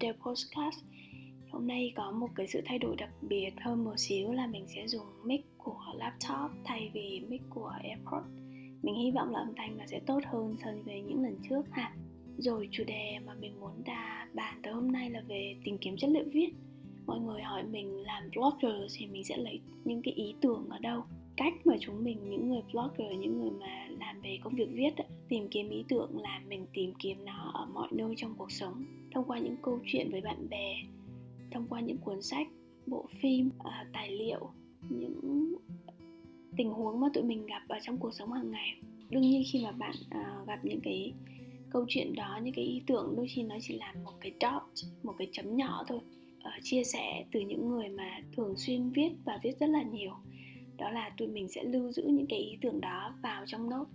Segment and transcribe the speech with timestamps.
[0.00, 0.84] The Podcast.
[1.50, 4.64] Hôm nay có một cái sự thay đổi đặc biệt hơn một xíu là mình
[4.68, 8.26] sẽ dùng mic của laptop thay vì mic của AirPods
[8.82, 11.62] Mình hy vọng là âm thanh nó sẽ tốt hơn so với những lần trước
[11.70, 11.94] ha.
[12.38, 15.96] Rồi, chủ đề mà mình muốn đà bàn tới hôm nay là về tìm kiếm
[15.96, 16.48] chất liệu viết.
[17.06, 20.78] Mọi người hỏi mình làm blogger thì mình sẽ lấy những cái ý tưởng ở
[20.78, 21.04] đâu?
[21.36, 24.90] Cách mà chúng mình, những người blogger, những người mà làm về công việc viết
[25.28, 28.84] tìm kiếm ý tưởng là mình tìm kiếm nó ở mọi nơi trong cuộc sống
[29.16, 30.76] thông qua những câu chuyện với bạn bè
[31.50, 32.46] thông qua những cuốn sách
[32.86, 34.50] bộ phim à, tài liệu
[34.88, 35.54] những
[36.56, 38.76] tình huống mà tụi mình gặp ở trong cuộc sống hàng ngày.
[39.10, 41.12] Đương nhiên khi mà bạn à, gặp những cái
[41.70, 44.62] câu chuyện đó những cái ý tưởng đôi khi nó chỉ là một cái dot
[45.02, 46.00] một cái chấm nhỏ thôi.
[46.42, 50.12] À, chia sẻ từ những người mà thường xuyên viết và viết rất là nhiều.
[50.76, 53.90] Đó là tụi mình sẽ lưu giữ những cái ý tưởng đó vào trong note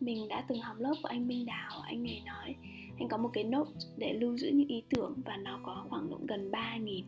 [0.00, 2.54] mình đã từng học lớp của anh Minh Đào anh ấy nói
[2.98, 6.10] anh có một cái note để lưu giữ những ý tưởng và nó có khoảng
[6.10, 7.02] độ gần 3.000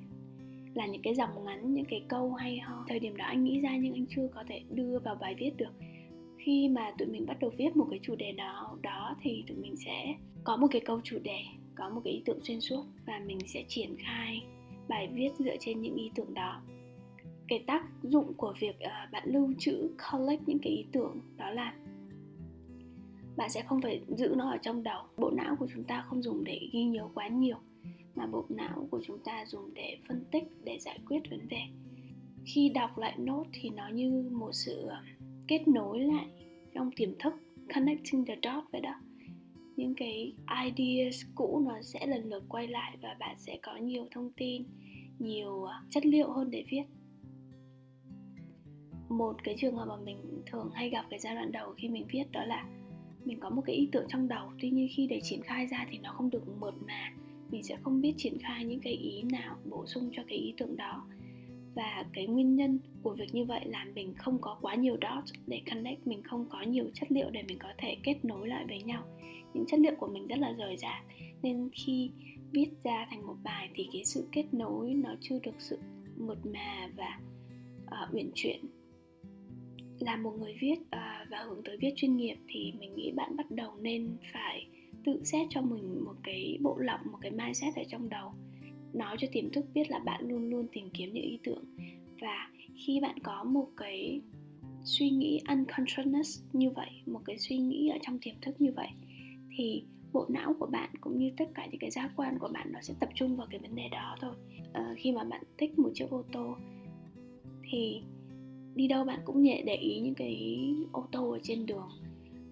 [0.74, 2.84] là những cái dòng ngắn những cái câu hay ho.
[2.88, 5.50] Thời điểm đó anh nghĩ ra nhưng anh chưa có thể đưa vào bài viết
[5.56, 5.72] được.
[6.38, 9.56] Khi mà tụi mình bắt đầu viết một cái chủ đề nào đó thì tụi
[9.56, 11.38] mình sẽ có một cái câu chủ đề
[11.74, 14.42] có một cái ý tưởng xuyên suốt và mình sẽ triển khai
[14.88, 16.62] bài viết dựa trên những ý tưởng đó.
[17.48, 21.50] Cái tác dụng của việc uh, bạn lưu trữ collect những cái ý tưởng đó
[21.50, 21.74] là
[23.36, 25.02] bạn sẽ không phải giữ nó ở trong đầu.
[25.16, 27.56] Bộ não của chúng ta không dùng để ghi nhớ quá nhiều,
[28.14, 31.60] mà bộ não của chúng ta dùng để phân tích, để giải quyết vấn đề.
[32.44, 35.02] Khi đọc lại nốt thì nó như một sự ờ,
[35.48, 36.26] kết nối lại
[36.74, 37.34] trong tiềm thức,
[37.74, 38.94] connecting the dots vậy đó.
[39.76, 40.32] Những cái
[40.64, 44.64] ideas cũ nó sẽ lần lượt quay lại và bạn sẽ có nhiều thông tin,
[45.18, 46.82] nhiều ờ, chất liệu hơn để viết.
[49.08, 52.06] Một cái trường hợp mà mình thường hay gặp cái giai đoạn đầu khi mình
[52.10, 52.66] viết đó là
[53.26, 55.86] mình có một cái ý tưởng trong đầu tuy nhiên khi để triển khai ra
[55.90, 57.12] thì nó không được mượt mà.
[57.50, 60.54] Mình sẽ không biết triển khai những cái ý nào bổ sung cho cái ý
[60.56, 61.06] tưởng đó.
[61.74, 65.32] Và cái nguyên nhân của việc như vậy là mình không có quá nhiều dots
[65.46, 68.64] để connect mình không có nhiều chất liệu để mình có thể kết nối lại
[68.68, 69.04] với nhau.
[69.54, 71.04] Những chất liệu của mình rất là rời rạc
[71.42, 72.10] nên khi
[72.52, 75.78] viết ra thành một bài thì cái sự kết nối nó chưa được sự
[76.16, 77.20] mượt mà và
[77.84, 78.60] uh, uyển chuyển
[80.02, 83.36] là một người viết uh, và hướng tới viết chuyên nghiệp thì mình nghĩ bạn
[83.36, 84.66] bắt đầu nên phải
[85.04, 88.32] tự xét cho mình một cái bộ lọc một cái mindset ở trong đầu.
[88.92, 91.64] Nói cho tiềm thức biết là bạn luôn luôn tìm kiếm những ý tưởng.
[92.20, 94.20] Và khi bạn có một cái
[94.84, 98.88] suy nghĩ unconscious như vậy một cái suy nghĩ ở trong tiềm thức như vậy
[99.56, 102.72] thì bộ não của bạn cũng như tất cả những cái giác quan của bạn
[102.72, 104.34] nó sẽ tập trung vào cái vấn đề đó thôi.
[104.72, 106.56] À, khi mà bạn thích một chiếc ô tô
[107.70, 108.02] thì
[108.76, 111.88] đi đâu bạn cũng nhẹ để ý những cái ô tô ở trên đường.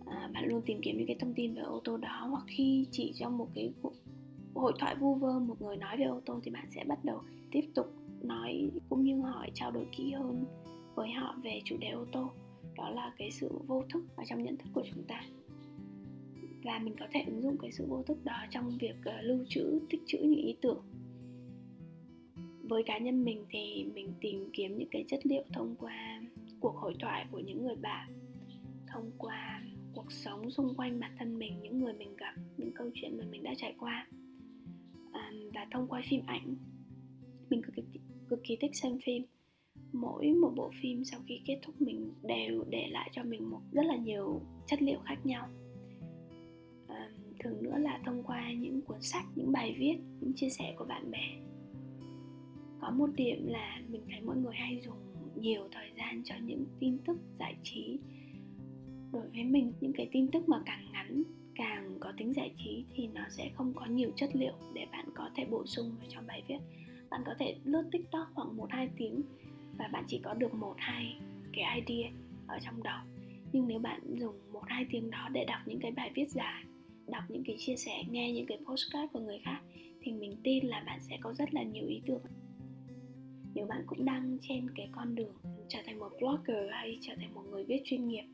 [0.07, 2.87] À, bạn luôn tìm kiếm những cái thông tin về ô tô đó hoặc khi
[2.91, 3.73] chỉ trong một cái
[4.55, 7.21] hội thoại vu vơ một người nói về ô tô thì bạn sẽ bắt đầu
[7.51, 7.87] tiếp tục
[8.23, 10.45] nói cũng như hỏi trao đổi kỹ hơn
[10.95, 12.31] với họ về chủ đề ô tô.
[12.77, 15.23] Đó là cái sự vô thức ở trong nhận thức của chúng ta.
[16.65, 19.39] Và mình có thể ứng dụng cái sự vô thức đó trong việc uh, lưu
[19.49, 20.83] trữ tích trữ những ý tưởng
[22.69, 26.23] với cá nhân mình thì mình tìm kiếm những cái chất liệu thông qua
[26.61, 28.25] cuộc hội thoại của những người bạn
[28.87, 29.63] thông qua
[29.95, 33.25] cuộc sống xung quanh bản thân mình những người mình gặp những câu chuyện mà
[33.31, 34.07] mình đã trải qua.
[35.13, 36.55] À, và thông qua phim ảnh
[37.51, 39.23] mình cực kỳ, cực kỳ thích xem phim.
[39.93, 43.61] Mỗi một bộ phim sau khi kết thúc mình đều để lại cho mình một
[43.73, 45.49] rất là nhiều chất liệu khác nhau.
[46.89, 50.75] À, thường nữa là thông qua những cuốn sách những bài viết những chia sẻ
[50.79, 51.54] của bạn bè
[52.85, 54.97] có một điểm là mình thấy mọi người hay dùng
[55.37, 57.99] nhiều thời gian cho những tin tức giải trí.
[59.13, 61.23] Đối với mình, những cái tin tức mà càng ngắn,
[61.55, 65.09] càng có tính giải trí thì nó sẽ không có nhiều chất liệu để bạn
[65.15, 66.59] có thể bổ sung vào trong bài viết.
[67.11, 69.23] Bạn có thể lướt tiktok khoảng một hai tiếng
[69.79, 71.17] và bạn chỉ có được một, hai
[71.53, 72.11] cái idea
[72.47, 73.01] ở trong đầu
[73.53, 76.65] nhưng nếu bạn dùng một, hai tiếng đó để đọc những cái bài viết dài,
[77.07, 79.61] đọc những cái chia sẻ, nghe những cái postcard của người khác
[80.03, 82.23] thì mình tin là bạn sẽ có rất là nhiều ý tưởng
[83.55, 85.35] nếu bạn cũng đang trên cái con đường
[85.69, 88.25] trở thành một blogger hay trở thành một người viết chuyên nghiệp,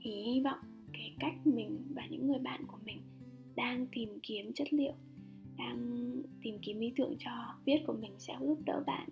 [0.00, 0.58] thì hy vọng
[0.92, 3.02] cái cách mình và những người bạn của mình
[3.54, 4.92] đang tìm kiếm chất liệu,
[5.58, 6.12] đang
[6.42, 7.30] tìm kiếm ý tưởng cho
[7.64, 9.08] viết của mình sẽ giúp đỡ bạn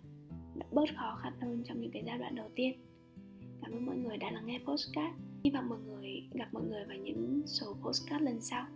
[0.73, 2.79] bớt khó khăn hơn trong những cái giai đoạn đầu tiên.
[3.63, 5.15] Cảm ơn mọi người đã lắng nghe postcard
[5.45, 8.67] hy vọng mọi người gặp mọi người vào những số postcard lần sau.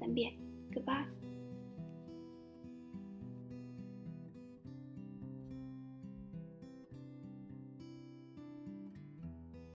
[0.00, 0.30] Tạm biệt.
[0.74, 1.21] Goodbye.